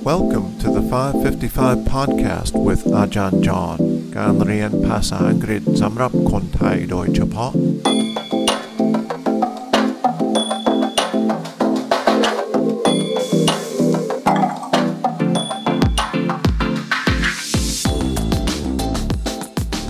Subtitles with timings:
[0.00, 3.78] Welcome to the 555 podcast with อาจารย์จอห์น
[4.16, 7.52] การเรียนภาษาอังกฤษสำหรับคนไทยโดยเฉพาะ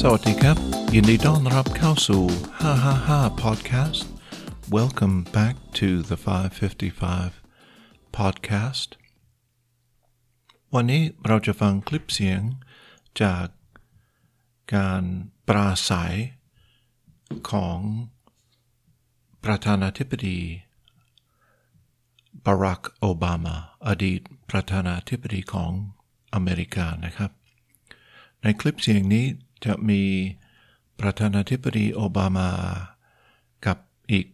[0.00, 0.56] สวัสดีครับ
[0.94, 2.22] ยินดีต้อนรับเข้าสู่
[2.84, 4.00] 555 podcast
[4.78, 7.42] Welcome back to the 555
[8.18, 8.88] podcast
[10.75, 12.41] วันนี้เราจะฟังคลิปเสียง
[13.21, 13.45] จาก
[14.75, 15.03] การ
[15.47, 16.15] ปราศัย
[17.51, 17.79] ของ
[19.43, 20.39] ประธานาธิบดี
[22.45, 23.55] บารักโอบามา
[23.87, 25.71] อดีตประธานาธิบดีของ
[26.33, 27.31] อเมริกานะครับ
[28.41, 29.25] ในคลิปเสียงนี้
[29.65, 30.01] จะมี
[30.99, 32.49] ประธานาธิบดีโอบามา
[33.65, 33.77] กับ
[34.11, 34.27] อีก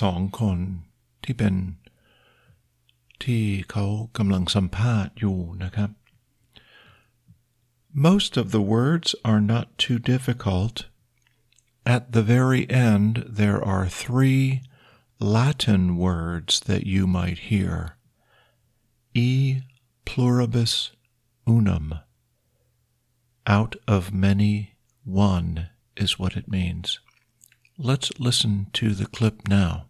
[0.00, 0.58] สองคน
[1.24, 1.54] ที่เป็น
[3.23, 3.85] ที่เขา
[4.17, 5.89] กำลังสัมภาษณ์อยู่นะครับ
[7.93, 10.75] Most of the words are not too difficult.
[11.85, 14.61] At the very end, there are three
[15.19, 17.97] Latin words that you might hear.
[19.13, 19.59] E
[20.05, 20.91] pluribus
[21.45, 21.99] unum.
[23.45, 26.99] Out of many, one is what it means.
[27.77, 29.84] Let's listen to the clip now.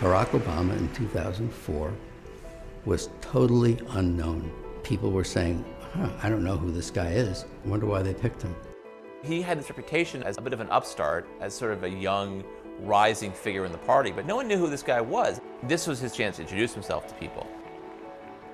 [0.00, 1.92] Barack Obama in 2004
[2.86, 4.50] was totally unknown.
[4.82, 5.62] People were saying,
[5.92, 7.44] huh, I don't know who this guy is.
[7.66, 8.56] I wonder why they picked him.
[9.22, 12.42] He had this reputation as a bit of an upstart, as sort of a young,
[12.80, 15.38] rising figure in the party, but no one knew who this guy was.
[15.64, 17.46] This was his chance to introduce himself to people.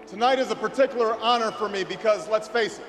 [0.05, 2.87] Tonight is a particular honor for me because, let's face it,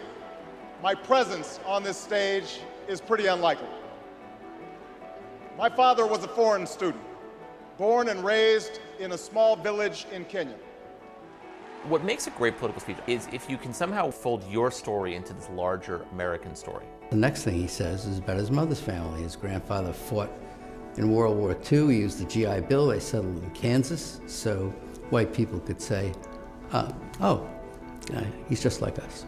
[0.82, 3.68] my presence on this stage is pretty unlikely.
[5.60, 7.04] My father was a foreign student,
[7.78, 10.56] born and raised in a small village in Kenya.
[11.88, 15.34] What makes a great political speech is if you can somehow fold your story into
[15.34, 16.86] this larger American story.
[17.12, 19.22] The next thing he says is about his mother's family.
[19.22, 20.32] His grandfather fought
[20.98, 21.94] in World War II.
[21.94, 22.88] He used the GI Bill.
[22.88, 24.70] They settled in Kansas, so
[25.12, 26.12] white people could say,
[26.72, 26.92] uh,
[27.22, 27.48] oh,
[28.14, 29.26] uh, he's just like us.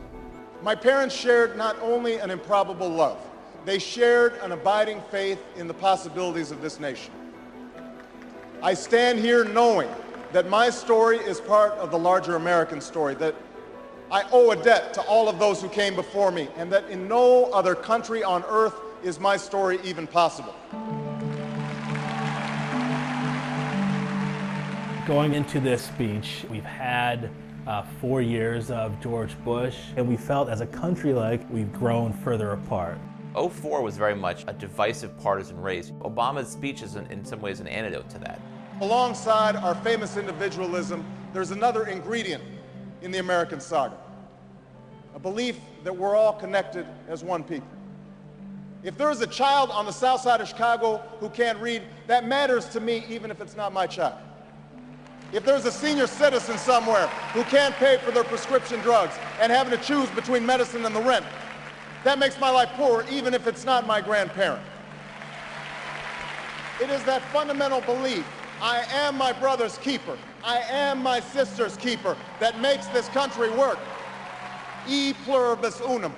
[0.61, 3.19] My parents shared not only an improbable love,
[3.63, 7.13] they shared an abiding faith in the possibilities of this nation.
[8.61, 9.89] I stand here knowing
[10.33, 13.33] that my story is part of the larger American story, that
[14.11, 17.07] I owe a debt to all of those who came before me, and that in
[17.07, 20.53] no other country on earth is my story even possible.
[25.07, 27.29] Going into this speech, we've had
[27.65, 32.11] uh, four years of George Bush, and we felt as a country like we've grown
[32.11, 32.97] further apart.
[33.33, 35.91] 04 was very much a divisive partisan race.
[36.01, 38.39] Obama's speech is, in, some ways, an antidote to that.
[38.81, 42.43] Alongside our famous individualism, there's another ingredient
[43.01, 43.97] in the American saga
[45.15, 47.67] a belief that we're all connected as one people.
[48.83, 52.65] If there's a child on the south side of Chicago who can't read, that matters
[52.69, 54.15] to me even if it's not my child.
[55.33, 59.77] If there's a senior citizen somewhere who can't pay for their prescription drugs and having
[59.77, 61.25] to choose between medicine and the rent,
[62.03, 64.63] that makes my life poorer even if it's not my grandparent.
[66.81, 68.25] It is that fundamental belief
[68.61, 70.17] I am my brother's keeper.
[70.43, 73.79] I am my sister's keeper that makes this country work.
[74.87, 76.13] E pluribus unum.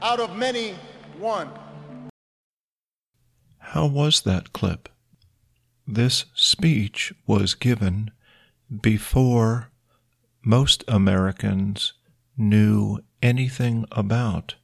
[0.00, 0.74] Out of many,
[1.18, 1.50] one.
[3.58, 4.88] How was that clip?
[5.86, 8.10] This speech was given
[8.80, 9.70] before
[10.42, 11.92] most Americans
[12.38, 14.54] knew anything about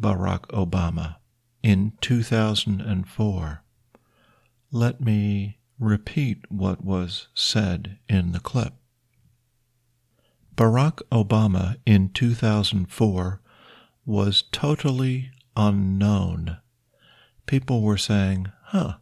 [0.00, 1.16] Barack Obama
[1.62, 3.62] in 2004.
[4.72, 8.72] Let me repeat what was said in the clip.
[10.56, 13.42] Barack Obama in 2004
[14.06, 16.56] was totally unknown.
[17.44, 18.94] People were saying, huh,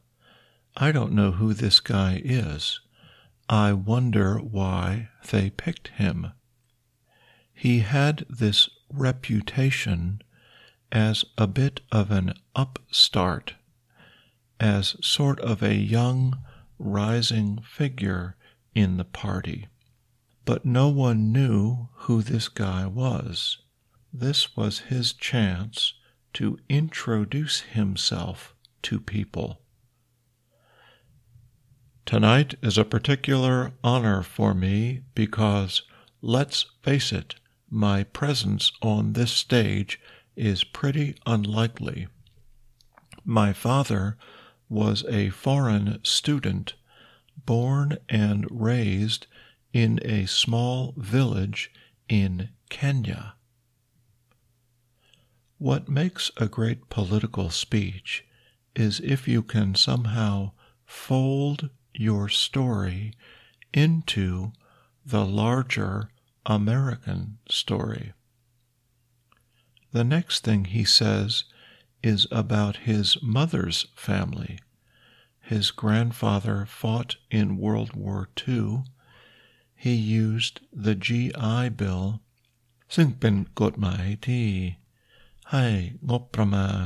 [0.77, 2.81] I don't know who this guy is.
[3.49, 6.33] I wonder why they picked him.
[7.53, 10.23] He had this reputation
[10.91, 13.55] as a bit of an upstart,
[14.59, 16.39] as sort of a young,
[16.79, 18.37] rising figure
[18.75, 19.69] in the party.
[20.45, 23.59] But no one knew who this guy was.
[24.13, 25.95] This was his chance
[26.35, 29.61] to introduce himself to people.
[32.07, 35.83] Tonight is a particular honor for me because,
[36.23, 37.35] let's face it,
[37.69, 40.01] my presence on this stage
[40.39, 42.07] is pretty unlikely.
[43.25, 44.17] My father
[44.69, 46.75] was a foreign student
[47.45, 49.27] born and raised
[49.73, 51.73] in a small village
[52.09, 53.35] in Kenya.
[55.59, 58.25] What makes a great political speech
[58.77, 60.53] is if you can somehow
[60.85, 63.13] fold your story
[63.73, 64.53] into
[65.05, 66.11] the larger
[66.47, 68.13] American story.
[69.98, 71.46] The next thing he says
[72.02, 74.60] is about his mother's family.
[75.40, 78.84] His grandfather fought in World War II.
[79.76, 82.20] He used the GI Bill
[82.96, 84.46] ซึ่งเป็นกฎหมายที่
[85.52, 85.66] ให้
[86.10, 86.86] งบประมาณ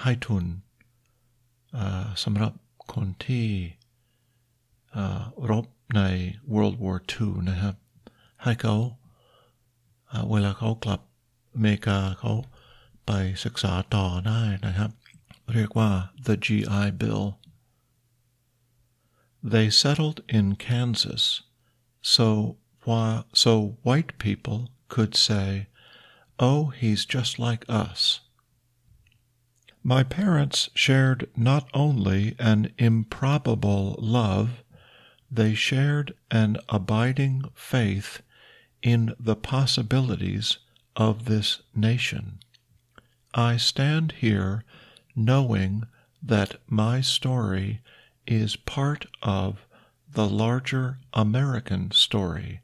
[0.00, 0.44] ให้ทุน
[2.22, 2.52] สำหรับ
[2.92, 3.48] คนที่
[5.50, 5.66] รบ
[5.96, 6.02] ใน
[6.52, 7.74] World War II นะครับ
[8.42, 8.76] ให้เขา
[10.30, 11.00] เวลาเขากลับ
[11.54, 12.32] อเมริกาเขา
[13.06, 13.12] ไป
[13.44, 14.90] ศึกษาต่อได้นะครับ
[15.52, 15.90] เรียกว่า
[16.26, 17.24] the GI Bill
[19.52, 21.24] they settled in Kansas
[22.16, 22.28] so
[22.84, 23.52] while, so
[23.86, 24.60] white people
[24.94, 25.48] could say
[26.48, 28.20] oh he's just like us
[29.82, 34.48] my parents shared not only an improbable love
[35.30, 38.10] they shared an abiding faith
[38.82, 40.58] in the possibilities
[40.95, 42.39] of this nation
[43.33, 44.63] I stand here
[45.15, 45.87] knowing
[46.21, 47.81] that my story
[48.27, 49.65] is part of
[50.11, 52.61] the larger American story,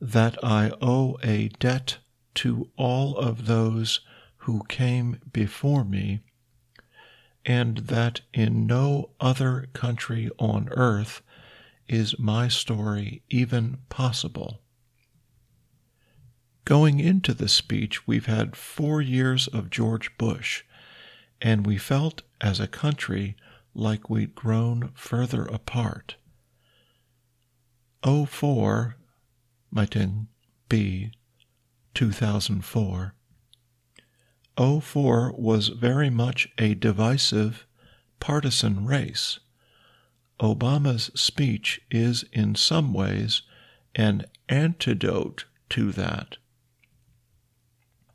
[0.00, 1.98] that I owe a debt
[2.36, 4.00] to all of those
[4.38, 6.20] who came before me,
[7.44, 11.22] and that in no other country on earth
[11.88, 14.59] is my story even possible.
[16.64, 20.62] Going into the speech, we've had four years of George Bush,
[21.40, 23.34] and we felt as a country
[23.74, 26.16] like we'd grown further apart.
[28.04, 28.96] 04,
[29.70, 30.28] Mighting
[30.68, 31.12] B,
[31.94, 33.14] 2004.
[34.56, 37.66] 04 was very much a divisive,
[38.20, 39.40] partisan race.
[40.40, 43.42] Obama's speech is in some ways
[43.94, 46.36] an antidote to that.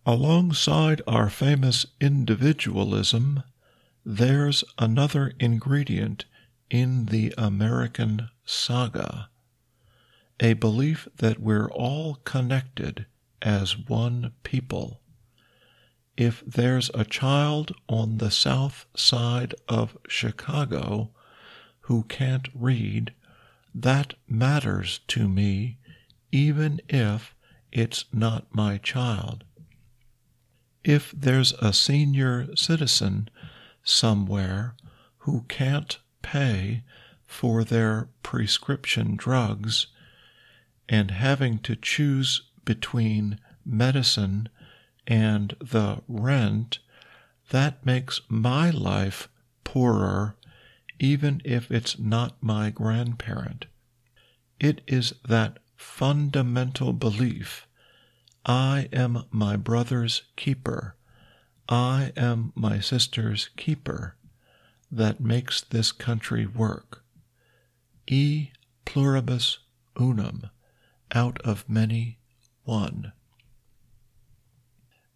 [0.06, 3.44] Alongside our famous individualism,
[4.06, 6.26] there's another ingredient
[6.70, 9.30] in the American saga
[10.40, 13.06] a belief that we're all connected
[13.42, 15.02] as one people.
[16.18, 21.12] If there's a child on the south side of Chicago
[21.82, 23.14] who can't read,
[23.74, 25.78] that matters to me,
[26.32, 27.34] even if
[27.72, 29.44] it's not my child.
[30.86, 33.30] If there's a senior citizen
[33.84, 34.76] somewhere
[35.18, 36.84] who can't pay
[37.26, 39.88] for their prescription drugs
[40.88, 44.48] and having to choose between medicine
[45.08, 46.78] and the rent,
[47.50, 49.28] that makes my life
[49.64, 50.36] poorer,
[51.00, 53.66] even if it's not my grandparent.
[54.60, 57.65] It is that fundamental belief
[58.46, 60.96] I am my brother's keeper,
[61.68, 64.18] I am my sister's keeper,
[64.92, 67.04] that makes this country work.
[68.08, 68.50] E
[68.86, 69.58] pluribus
[70.00, 70.50] unum
[71.12, 72.20] out of many
[72.64, 73.14] one.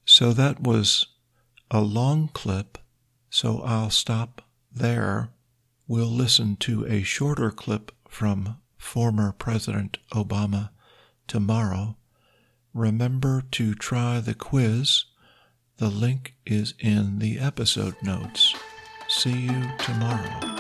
[0.06, 1.06] So that was
[1.70, 2.80] a long clip,
[3.30, 5.30] so I'll stop there.
[5.88, 10.72] We'll listen to a shorter clip from former President Obama
[11.28, 11.96] tomorrow.
[12.74, 15.06] Remember to try the quiz.
[15.78, 18.54] The link is in the episode notes.
[19.08, 20.59] See you tomorrow.